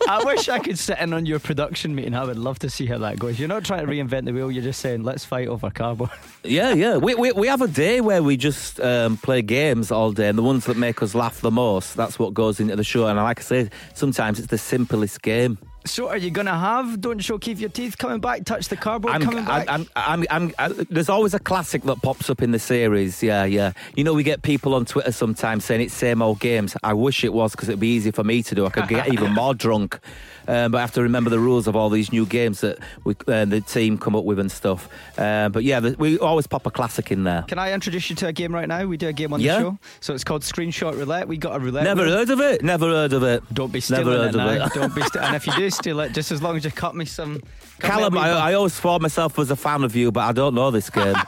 I 0.09 0.23
wish 0.25 0.49
I 0.49 0.59
could 0.59 0.79
sit 0.79 0.99
in 0.99 1.13
on 1.13 1.25
your 1.25 1.39
production 1.39 1.95
meeting. 1.95 2.15
I 2.15 2.25
would 2.25 2.39
love 2.39 2.59
to 2.61 2.71
see 2.71 2.87
how 2.87 2.99
that 2.99 3.19
goes. 3.19 3.39
You're 3.39 3.49
not 3.49 3.65
trying 3.65 3.87
to 3.87 3.91
reinvent 3.91 4.25
the 4.25 4.33
wheel. 4.33 4.51
You're 4.51 4.65
just 4.65 4.81
saying 4.81 5.05
let's 5.05 5.25
fight 5.25 5.49
over 5.49 5.71
cardboard. 5.71 6.11
Yeah, 6.47 6.75
yeah. 6.75 6.99
We, 6.99 7.15
we, 7.15 7.33
we 7.33 7.47
have 7.47 7.63
a 7.63 7.69
day 7.69 8.03
where 8.03 8.23
we 8.23 8.37
just 8.37 8.79
um, 8.79 9.17
play 9.17 9.41
games 9.41 9.91
all 9.91 10.13
day, 10.13 10.29
and 10.29 10.37
the 10.37 10.43
ones 10.43 10.67
that 10.67 10.77
make 10.77 11.03
us 11.03 11.15
laugh 11.15 11.41
the 11.41 11.51
most, 11.51 11.97
that's 11.97 12.19
what 12.19 12.35
goes 12.35 12.61
into 12.61 12.77
the 12.77 12.85
show. 12.85 13.07
And 13.07 13.17
like 13.17 13.41
I 13.41 13.43
say, 13.43 13.71
sometimes 13.95 14.39
it's 14.39 14.49
the 14.49 14.59
simplest 14.59 15.23
game. 15.23 15.57
So 15.87 16.09
are 16.09 16.17
you 16.17 16.31
gonna 16.31 16.59
have 16.59 17.01
Don't 17.01 17.19
Show 17.19 17.39
Keith 17.39 17.61
Your 17.61 17.69
Teeth 17.69 17.99
coming 17.99 18.19
back? 18.19 18.45
Touch 18.45 18.69
the 18.69 18.77
cardboard 18.77 19.17
I'm, 19.17 19.21
coming 19.21 19.45
back? 19.45 19.69
I'm, 19.69 19.87
I'm, 19.95 20.25
I'm, 20.31 20.55
i 20.59 20.65
uh, 20.65 20.85
there's 20.89 21.11
always 21.11 21.35
a 21.35 21.39
classic 21.39 21.83
that 21.83 22.01
pops 22.01 22.31
up 22.31 22.41
in 22.41 22.53
the 22.53 22.59
series. 22.59 23.23
Yeah, 23.23 23.45
yeah. 23.45 23.73
You 23.95 24.03
know, 24.03 24.15
we 24.15 24.23
get 24.23 24.41
people 24.41 24.75
on 24.75 24.87
Twitter 24.87 25.13
sometimes 25.13 25.67
saying 25.67 25.83
it's 25.83 25.93
same 25.93 26.23
old 26.23 26.41
games. 26.41 26.75
I 26.83 26.95
wish 26.95 27.23
it 27.23 27.35
was 27.35 27.51
because 27.53 27.69
it'd 27.69 27.81
be 27.81 27.95
easy 27.95 28.13
for 28.13 28.25
me 28.25 28.43
to 28.45 28.55
do. 28.55 28.65
I 28.65 28.71
could 28.71 28.89
get 28.89 29.13
even 29.13 29.33
more 29.35 29.53
drunk. 29.53 29.99
Um, 30.47 30.73
but 30.73 30.79
I 30.79 30.81
have 30.83 30.93
to 30.93 31.03
remember 31.03 31.31
the 31.31 31.39
rules 31.39 31.67
of 31.67 31.75
all 31.77 31.89
these 31.91 32.13
new 32.13 32.27
games 32.27 32.61
that 32.61 32.79
we, 33.05 33.15
uh, 33.29 33.45
the 33.45 33.61
team 33.61 33.97
come 33.99 34.15
up 34.15 34.25
with 34.25 34.39
and 34.39 34.51
stuff. 34.53 34.89
Uh, 35.19 35.49
but 35.49 35.65
yeah, 35.65 35.81
the, 35.81 35.97
we 35.99 36.19
always 36.19 36.47
pop 36.47 36.67
a 36.67 36.71
classic 36.71 37.11
in 37.11 37.25
there. 37.25 37.43
Can 37.49 37.59
I 37.59 37.73
introduce 37.73 38.11
you 38.11 38.17
to 38.17 38.27
a 38.29 38.33
game 38.33 38.53
right 38.55 38.69
now? 38.69 38.85
We 38.87 38.97
do 38.97 39.09
a 39.09 39.13
game 39.13 39.33
on 39.33 39.41
Yeah. 39.41 39.55
the 39.57 39.61
show. 39.61 39.79
So 40.01 40.15
it's 40.15 40.25
called 40.25 40.43
Screenshot 40.43 40.97
Roulette. 40.99 41.29
We 41.29 41.37
got 41.39 41.57
a 41.57 41.59
roulette. 41.59 41.85
Never 41.85 42.05
wheel. 42.05 42.13
heard 42.17 42.31
of 42.31 42.41
it. 42.41 42.63
Never 42.63 42.87
heard 42.89 43.13
of 43.13 43.23
it. 43.23 43.43
Don't 43.55 43.73
be 43.73 43.81
stealing 43.81 44.07
Never 44.07 44.25
it 44.27 44.29
of 44.31 44.35
now. 44.37 44.67
it. 44.67 44.73
Don't 44.75 44.95
be 44.95 45.03
st- 45.03 45.25
and 45.25 45.35
if 45.37 45.47
you 45.47 45.55
do 45.55 45.71
steal 45.81 46.01
it, 46.01 46.13
just 46.13 46.31
as 46.33 46.43
long 46.43 46.57
as 46.57 46.65
you 46.65 46.71
cut 46.71 46.95
me 46.95 47.05
some. 47.05 47.41
cut 47.79 47.91
Callum, 47.91 48.17
I, 48.19 48.31
I 48.31 48.55
always 48.55 48.75
thought 48.79 49.01
myself 49.03 49.39
was 49.39 49.51
a 49.51 49.57
fan 49.57 49.83
of 49.85 49.97
you, 49.97 50.13
but 50.13 50.21
I 50.25 50.33
don't 50.33 50.55
know 50.55 50.71
this 50.71 50.91
game. 50.91 51.15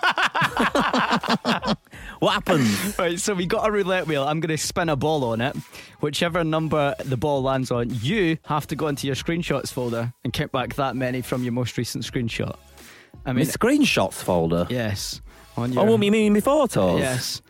what 2.21 2.33
happens? 2.33 2.99
Right, 2.99 3.19
so 3.21 3.35
we 3.35 3.47
got 3.47 3.67
a 3.69 3.71
roulette 3.71 4.07
wheel. 4.07 4.25
I'm 4.25 4.41
going 4.41 4.57
to 4.57 4.63
spin 4.63 4.89
a 4.89 4.97
ball 4.97 5.25
on 5.25 5.41
it. 5.41 5.55
Whichever 6.01 6.45
number 6.45 6.95
the 7.05 7.17
ball 7.17 7.43
lands 7.43 7.71
on, 7.71 7.91
you 7.91 8.39
have 8.47 8.67
to 8.69 8.77
go 8.77 8.89
into 8.89 9.07
your 9.07 9.17
screenshots 9.17 9.73
folder 9.73 10.13
and 10.25 10.33
count 10.33 10.53
back 10.53 10.75
that 10.77 10.97
many 10.97 11.21
from 11.23 11.43
your 11.43 11.53
most 11.53 11.77
recent 11.77 12.05
screenshot. 12.05 12.57
I 13.25 13.33
mean, 13.33 13.45
screenshots 13.47 14.15
folder. 14.23 14.67
yes. 14.71 15.21
On 15.57 15.73
your, 15.73 15.83
Oh, 15.89 15.93
what 15.93 16.03
you 16.03 16.13
mean 16.13 16.33
my 16.35 16.41
photos? 16.41 17.01
Yes. 17.01 17.43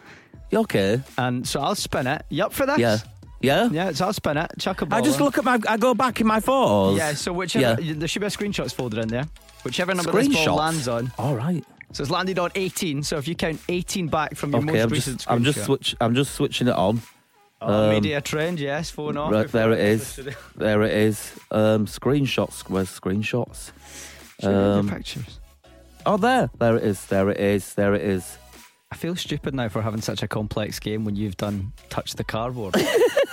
You 0.51 0.61
Okay. 0.61 1.01
And 1.19 1.47
so 1.47 1.61
I'll 1.61 1.75
spin 1.75 2.07
it. 2.07 2.23
You 2.31 2.45
up 2.45 2.53
for 2.53 2.65
this? 2.67 2.79
Yeah. 2.79 2.99
Yeah. 3.41 3.69
Yeah, 3.71 3.93
so 3.93 4.07
I'll 4.07 4.13
spin 4.13 4.37
it. 4.37 4.51
Chuck 4.59 4.81
a 4.83 4.87
ball. 4.87 4.99
I 4.99 5.03
just 5.03 5.19
on. 5.21 5.27
look 5.27 5.39
at 5.39 5.45
my. 5.45 5.59
I 5.69 5.77
go 5.77 5.93
back 5.93 6.21
in 6.21 6.27
my 6.27 6.41
photos. 6.41 6.97
Yeah, 6.99 7.15
so 7.15 7.33
whichever 7.33 7.81
Yeah. 7.83 7.95
there 7.97 8.09
should 8.09 8.21
be 8.21 8.27
a 8.27 8.31
screenshots 8.31 8.73
folder 8.73 9.01
in 9.01 9.09
there. 9.09 9.25
Whichever 9.65 9.93
number 9.95 10.13
this 10.13 10.29
ball 10.29 10.57
lands 10.57 10.87
on. 10.89 11.13
All 11.19 11.35
right. 11.35 11.65
So 11.97 12.03
it's 12.03 12.11
landed 12.11 12.39
on 12.39 12.51
18. 12.55 13.03
So 13.05 13.17
if 13.17 13.27
you 13.27 13.35
count 13.35 13.59
18 13.71 14.09
back 14.09 14.35
from 14.37 14.51
your 14.53 14.59
Okay. 14.59 14.67
most 14.73 14.83
I'm 14.83 14.89
recent 14.91 15.17
just. 15.21 15.31
I'm 15.31 15.45
just 15.45 15.65
switch. 15.65 15.97
I'm 15.99 16.15
just 16.15 16.35
switching 16.35 16.69
it 16.69 16.75
on. 16.75 17.01
Oh, 17.63 17.85
um, 17.85 17.89
media 17.95 18.21
trend, 18.21 18.61
yes, 18.61 18.91
phone 18.91 19.17
off. 19.17 19.33
Right 19.33 19.49
there 19.51 19.73
it 19.73 19.81
is. 19.81 20.21
There 20.57 20.83
it 20.83 20.93
is. 20.93 21.33
Um, 21.51 21.87
screenshots. 21.87 22.69
Where's 22.69 22.91
screenshots? 22.91 23.71
Show 24.43 24.49
me 24.49 24.53
the 24.53 24.79
Um, 24.81 24.89
pictures. 24.91 25.41
Oh, 26.05 26.19
there. 26.19 26.51
There 26.59 26.77
it 26.77 26.83
is. 26.85 27.07
There 27.07 27.31
it 27.31 27.41
is. 27.41 27.73
There 27.73 27.95
it 27.95 28.03
is. 28.03 28.37
I 28.93 28.97
feel 28.97 29.17
stupid 29.17 29.55
now 29.55 29.71
for 29.71 29.81
having 29.81 30.03
such 30.03 30.23
a 30.23 30.29
complex 30.29 30.79
game 30.79 31.07
when 31.07 31.17
you've 31.17 31.39
done 31.39 31.73
touch 31.89 32.13
the 32.17 32.25
cardboard. 32.25 32.75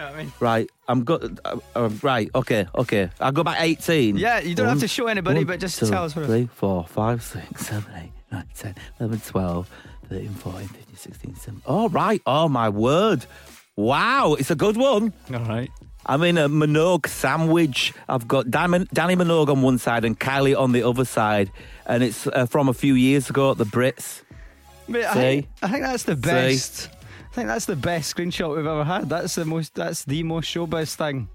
you 0.00 0.06
know 0.06 0.12
what 0.12 0.20
I 0.20 0.22
mean? 0.24 0.32
Right. 0.40 0.70
I'm 0.88 1.04
good. 1.04 1.40
Uh, 1.44 1.58
uh, 1.76 1.90
right. 2.02 2.30
Okay. 2.34 2.66
Okay. 2.74 3.10
I'll 3.20 3.32
go 3.32 3.44
back 3.44 3.58
18. 3.60 4.16
Yeah, 4.16 4.40
you 4.40 4.54
don't 4.54 4.68
have 4.68 4.80
to 4.80 4.88
show 4.88 5.06
anybody, 5.06 5.40
One, 5.40 5.46
but 5.46 5.60
just 5.60 5.78
two, 5.78 5.88
tell 5.88 6.04
us 6.04 6.16
what. 6.16 6.26
three, 6.26 6.48
four, 6.54 6.86
five, 6.86 7.22
six, 7.22 7.66
seven, 7.66 7.92
eight, 7.96 8.12
nine, 8.32 8.46
10, 8.54 8.74
11, 8.98 9.20
12, 9.20 9.70
13, 10.08 10.28
14, 10.30 10.68
15, 10.68 10.96
16, 10.96 11.34
17. 11.36 11.62
Oh, 11.66 11.88
right. 11.90 12.22
Oh, 12.26 12.48
my 12.48 12.68
word. 12.68 13.26
Wow. 13.76 14.34
It's 14.38 14.50
a 14.50 14.54
good 14.54 14.76
one. 14.76 15.12
All 15.32 15.40
right. 15.40 15.70
I'm 16.06 16.22
in 16.22 16.38
a 16.38 16.48
Minogue 16.48 17.06
sandwich. 17.06 17.92
I've 18.08 18.26
got 18.26 18.46
Dannii, 18.46 18.88
Dannii 18.88 19.20
Minogue 19.20 19.50
on 19.50 19.60
one 19.60 19.76
side 19.76 20.06
and 20.06 20.18
Kylie 20.18 20.58
on 20.58 20.72
the 20.72 20.82
other 20.82 21.04
side. 21.04 21.52
And 21.84 22.02
it's 22.02 22.26
uh, 22.26 22.46
from 22.46 22.68
a 22.70 22.74
few 22.74 22.94
years 22.94 23.28
ago 23.28 23.50
at 23.50 23.58
the 23.58 23.66
Brits. 23.66 24.22
I, 24.88 24.92
See? 24.92 25.02
think, 25.12 25.48
I 25.62 25.68
think 25.68 25.82
that's 25.84 26.04
the 26.04 26.16
best. 26.16 26.88
I 27.30 27.32
think 27.32 27.46
that's 27.46 27.66
the 27.66 27.76
best 27.76 28.14
screenshot 28.14 28.56
we've 28.56 28.66
ever 28.66 28.82
had. 28.82 29.08
That's 29.08 29.36
the 29.36 29.44
most. 29.44 29.74
That's 29.74 30.04
the 30.04 30.22
most 30.24 30.52
showbiz 30.52 30.96
thing. 30.96 31.28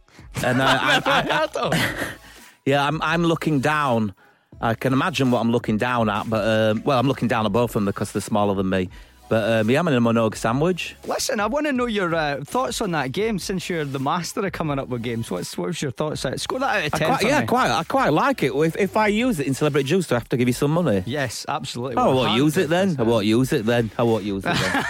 And 0.43 0.61
uh, 0.61 0.65
I, 0.81 1.01
I, 1.05 1.47
I, 1.55 1.97
yeah, 2.65 2.85
I'm, 2.85 3.01
I'm 3.01 3.23
looking 3.23 3.61
down. 3.61 4.13
I 4.59 4.73
can 4.73 4.91
imagine 4.91 5.31
what 5.31 5.39
I'm 5.39 5.51
looking 5.51 5.77
down 5.77 6.09
at, 6.09 6.29
but 6.29 6.45
um, 6.45 6.83
well, 6.83 6.99
I'm 6.99 7.07
looking 7.07 7.27
down 7.27 7.45
at 7.45 7.51
both 7.51 7.71
of 7.71 7.73
them 7.73 7.85
because 7.85 8.11
they're 8.11 8.21
smaller 8.21 8.55
than 8.55 8.69
me. 8.69 8.89
But 9.27 9.61
um, 9.61 9.69
yeah, 9.71 9.79
I'm 9.79 9.87
in 9.87 9.95
a 9.95 10.01
Minogue 10.01 10.35
sandwich. 10.35 10.95
Listen, 11.07 11.39
I 11.39 11.47
want 11.47 11.65
to 11.65 11.71
know 11.73 11.87
your 11.87 12.13
uh, 12.13 12.43
thoughts 12.43 12.79
on 12.79 12.91
that 12.91 13.11
game 13.11 13.39
since 13.39 13.67
you're 13.67 13.83
the 13.83 13.97
master 13.99 14.45
of 14.45 14.51
coming 14.51 14.77
up 14.77 14.87
with 14.87 15.01
games. 15.01 15.31
What's 15.31 15.57
what's 15.57 15.81
your 15.81 15.89
thoughts? 15.89 16.23
Out? 16.27 16.39
Score 16.39 16.59
that 16.59 16.75
out 16.77 16.85
of 16.87 16.93
I 16.93 16.97
ten. 16.99 17.07
quite, 17.09 17.21
for 17.21 17.27
yeah, 17.27 17.39
me. 17.41 17.47
quite. 17.47 17.71
I 17.71 17.83
quite 17.85 18.09
like 18.13 18.43
it. 18.43 18.51
If, 18.53 18.75
if 18.77 18.95
I 18.95 19.07
use 19.07 19.39
it 19.39 19.47
in 19.47 19.55
Celebrity 19.55 19.87
Juice, 19.89 20.05
do 20.07 20.13
I 20.15 20.19
have 20.19 20.29
to 20.29 20.37
give 20.37 20.47
you 20.47 20.53
some 20.53 20.69
money? 20.71 21.01
Yes, 21.07 21.43
absolutely. 21.49 21.97
Oh, 21.97 22.11
I 22.11 22.13
won't 22.13 22.37
use 22.37 22.55
it 22.57 22.69
then. 22.69 22.95
I 22.99 23.03
won't 23.03 23.25
use 23.25 23.51
it 23.51 23.65
then. 23.65 23.89
I 23.97 24.03
won't 24.03 24.23
use 24.23 24.43
it 24.45 24.53
then. 24.55 24.85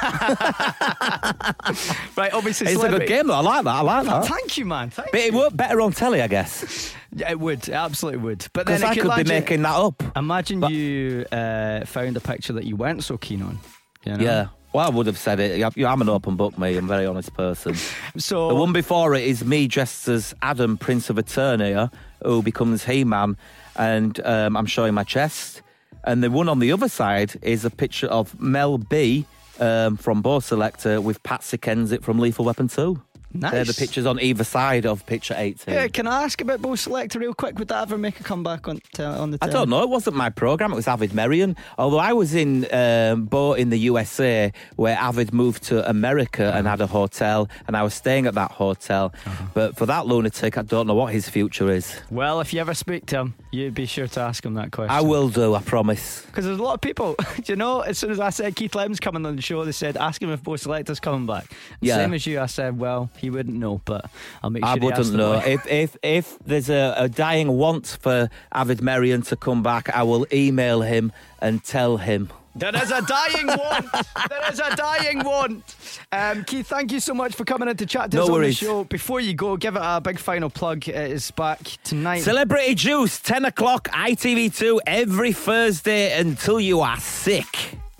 Right, 2.17 2.33
obviously, 2.33 2.67
it's 2.67 2.75
a 2.75 2.79
good 2.79 2.87
celebrity- 2.87 3.05
game 3.07 3.27
though. 3.27 3.35
I 3.35 3.41
like 3.41 3.63
that. 3.63 3.75
I 3.75 3.81
like 3.81 4.05
that. 4.05 4.25
Thank 4.25 4.57
you, 4.57 4.65
man. 4.65 4.89
Thank 4.89 5.11
But 5.11 5.21
it 5.21 5.33
worked 5.33 5.55
better 5.57 5.79
on 5.81 5.91
telly, 5.93 6.21
I 6.21 6.27
guess. 6.27 6.93
Yeah, 7.15 7.31
it 7.31 7.39
would. 7.39 7.67
It 7.69 7.73
absolutely 7.73 8.19
would. 8.21 8.47
But 8.53 8.65
then 8.67 8.79
Because 8.81 8.83
I 8.91 8.93
could 8.95 9.03
be 9.03 9.07
imagine, 9.21 9.27
making 9.27 9.61
that 9.61 9.75
up. 9.75 10.03
Imagine 10.17 10.61
you 10.63 11.25
uh, 11.31 11.85
found 11.85 12.17
a 12.17 12.19
picture 12.19 12.53
that 12.53 12.65
you 12.65 12.75
weren't 12.75 13.03
so 13.03 13.17
keen 13.17 13.41
on. 13.41 13.59
You 14.05 14.17
know? 14.17 14.23
Yeah. 14.23 14.47
Well, 14.73 14.85
I 14.85 14.89
would 14.89 15.07
have 15.07 15.17
said 15.17 15.39
it. 15.39 15.63
I'm 15.63 16.01
an 16.01 16.09
open 16.09 16.35
book, 16.35 16.57
me. 16.57 16.75
I'm 16.75 16.83
a 16.85 16.87
very 16.87 17.05
honest 17.05 17.33
person. 17.33 17.75
So 18.17 18.49
The 18.49 18.55
one 18.55 18.73
before 18.73 19.15
it 19.15 19.23
is 19.23 19.43
me 19.45 19.67
dressed 19.67 20.07
as 20.09 20.33
Adam, 20.41 20.77
Prince 20.77 21.09
of 21.09 21.15
Eternia, 21.15 21.91
who 22.23 22.41
becomes 22.41 22.83
He-Man, 22.83 23.37
and 23.77 24.19
um, 24.25 24.57
I'm 24.57 24.65
showing 24.65 24.93
my 24.93 25.03
chest. 25.03 25.61
And 26.03 26.21
the 26.21 26.29
one 26.29 26.49
on 26.49 26.59
the 26.59 26.71
other 26.71 26.89
side 26.89 27.35
is 27.41 27.65
a 27.65 27.69
picture 27.69 28.07
of 28.07 28.39
Mel 28.39 28.77
B 28.77 29.25
um, 29.59 29.97
from 29.97 30.21
Bo' 30.21 30.39
Selecta 30.39 31.01
with 31.01 31.23
Patsy 31.23 31.57
Kensit 31.57 32.03
from 32.03 32.19
Lethal 32.19 32.45
Weapon 32.45 32.67
2. 32.67 33.01
Nice. 33.41 33.51
They're 33.51 33.65
the 33.65 33.73
pictures 33.73 34.05
on 34.05 34.19
either 34.19 34.43
side 34.43 34.85
of 34.85 35.05
picture 35.05 35.35
18. 35.37 35.73
Yeah, 35.73 35.87
can 35.87 36.07
I 36.07 36.23
ask 36.23 36.39
about 36.41 36.61
Bo' 36.61 36.69
Selecta 36.69 37.19
real 37.19 37.33
quick? 37.33 37.57
Would 37.59 37.67
that 37.69 37.81
ever 37.83 37.97
make 37.97 38.19
a 38.19 38.23
comeback 38.23 38.67
on 38.67 38.79
t- 38.93 39.03
on 39.03 39.31
the? 39.31 39.37
I 39.41 39.47
don't 39.47 39.69
know. 39.69 39.83
It 39.83 39.89
wasn't 39.89 40.15
my 40.15 40.29
program. 40.29 40.71
It 40.71 40.75
was 40.75 40.87
Avid 40.87 41.13
Merrion. 41.13 41.55
Although 41.77 41.99
I 41.99 42.13
was 42.13 42.33
in 42.33 42.67
um, 42.73 43.25
Bo 43.25 43.53
in 43.53 43.69
the 43.69 43.79
USA, 43.79 44.51
where 44.75 44.97
Avid 44.97 45.33
moved 45.33 45.63
to 45.63 45.87
America 45.89 46.51
and 46.55 46.67
had 46.67 46.81
a 46.81 46.87
hotel, 46.87 47.49
and 47.67 47.75
I 47.75 47.83
was 47.83 47.93
staying 47.93 48.25
at 48.25 48.33
that 48.35 48.51
hotel. 48.51 49.13
But 49.53 49.77
for 49.77 49.85
that 49.85 50.05
lunatic, 50.07 50.57
I 50.57 50.61
don't 50.61 50.87
know 50.87 50.95
what 50.95 51.13
his 51.13 51.29
future 51.29 51.69
is. 51.69 51.95
Well, 52.09 52.39
if 52.41 52.53
you 52.53 52.59
ever 52.61 52.73
speak 52.73 53.05
to 53.07 53.17
him, 53.19 53.33
you'd 53.55 53.73
be 53.73 53.85
sure 53.85 54.07
to 54.07 54.19
ask 54.21 54.45
him 54.45 54.55
that 54.55 54.71
question. 54.71 54.91
I 54.95 55.01
will 55.01 55.29
do. 55.29 55.53
I 55.53 55.61
promise. 55.61 56.25
Because 56.25 56.45
there's 56.45 56.59
a 56.59 56.63
lot 56.63 56.73
of 56.73 56.81
people, 56.81 57.15
do 57.35 57.43
you 57.53 57.55
know, 57.55 57.81
as 57.81 57.97
soon 57.97 58.11
as 58.11 58.19
I 58.19 58.29
said 58.29 58.55
Keith 58.55 58.75
Lem's 58.75 58.99
coming 58.99 59.25
on 59.25 59.35
the 59.35 59.41
show, 59.41 59.63
they 59.65 59.71
said, 59.71 59.97
ask 59.97 60.21
him 60.21 60.29
if 60.29 60.43
Bo' 60.43 60.53
Selecta's 60.53 60.99
coming 60.99 61.25
back. 61.25 61.51
Yeah. 61.81 61.95
Same 61.95 62.13
as 62.13 62.25
you, 62.27 62.39
I 62.39 62.45
said, 62.47 62.77
well, 62.77 63.09
he 63.17 63.29
wouldn't 63.29 63.57
know, 63.57 63.81
but 63.85 64.09
I'll 64.43 64.49
make 64.49 64.63
sure 64.63 64.71
I 64.71 64.83
wouldn't 64.83 65.13
know. 65.13 65.33
If 65.33 65.65
if 65.67 65.97
if 66.03 66.37
there's 66.45 66.69
a, 66.69 66.93
a 66.97 67.09
dying 67.09 67.49
want 67.49 67.97
for 68.01 68.29
Avid 68.51 68.81
Merrion 68.81 69.21
to 69.23 69.35
come 69.35 69.63
back, 69.63 69.89
I 69.95 70.03
will 70.03 70.25
email 70.33 70.81
him 70.81 71.11
and 71.39 71.63
tell 71.63 71.97
him. 71.97 72.29
There 72.55 72.73
is 72.75 72.89
a 72.89 73.01
dying 73.01 73.47
want. 73.47 73.91
There 74.29 74.51
is 74.51 74.59
a 74.59 74.75
dying 74.77 75.23
want. 75.25 75.75
Um, 76.11 76.45
Keith, 76.45 76.67
thank 76.67 76.91
you 76.93 77.01
so 77.01 77.13
much 77.13 77.35
for 77.35 77.43
coming 77.43 77.67
in 77.67 77.75
to 77.77 77.85
chat 77.85 78.11
to 78.11 78.17
No 78.17 78.23
us 78.23 78.29
worries. 78.29 78.61
on 78.63 78.67
the 78.67 78.73
show. 78.73 78.83
Before 78.85 79.19
you 79.19 79.33
go, 79.33 79.57
give 79.57 79.75
it 79.75 79.81
a 79.83 79.99
big 79.99 80.17
final 80.19 80.49
plug. 80.49 80.87
It 80.87 80.95
is 81.11 81.31
back 81.31 81.59
tonight. 81.83 82.19
Celebrity 82.21 82.73
Juice, 82.75 83.19
10 83.19 83.43
o'clock, 83.45 83.89
ITV2, 83.89 84.79
every 84.87 85.33
Thursday 85.33 86.17
until 86.17 86.59
you 86.61 86.79
are 86.79 86.97
sick. 86.97 87.77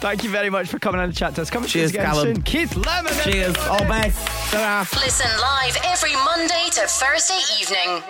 Thank 0.00 0.24
you 0.24 0.30
very 0.30 0.48
much 0.48 0.68
for 0.68 0.78
coming 0.78 1.00
in 1.02 1.10
to 1.10 1.16
chat 1.16 1.34
to 1.34 1.42
us. 1.42 1.50
Come 1.50 1.64
and 1.64 1.70
Cheers, 1.70 1.90
again 1.90 2.06
Callum. 2.06 2.34
soon. 2.36 2.42
Keith 2.42 2.74
Lemon. 2.76 3.12
Cheers. 3.24 3.56
everybody. 3.56 3.68
All 3.68 3.88
best. 3.88 4.26
Ta-ra. 4.52 4.86
Listen 5.02 5.30
live 5.40 5.76
every 5.84 6.14
Monday 6.14 6.68
to 6.72 6.80
Thursday 6.86 7.40
evening. 7.60 8.02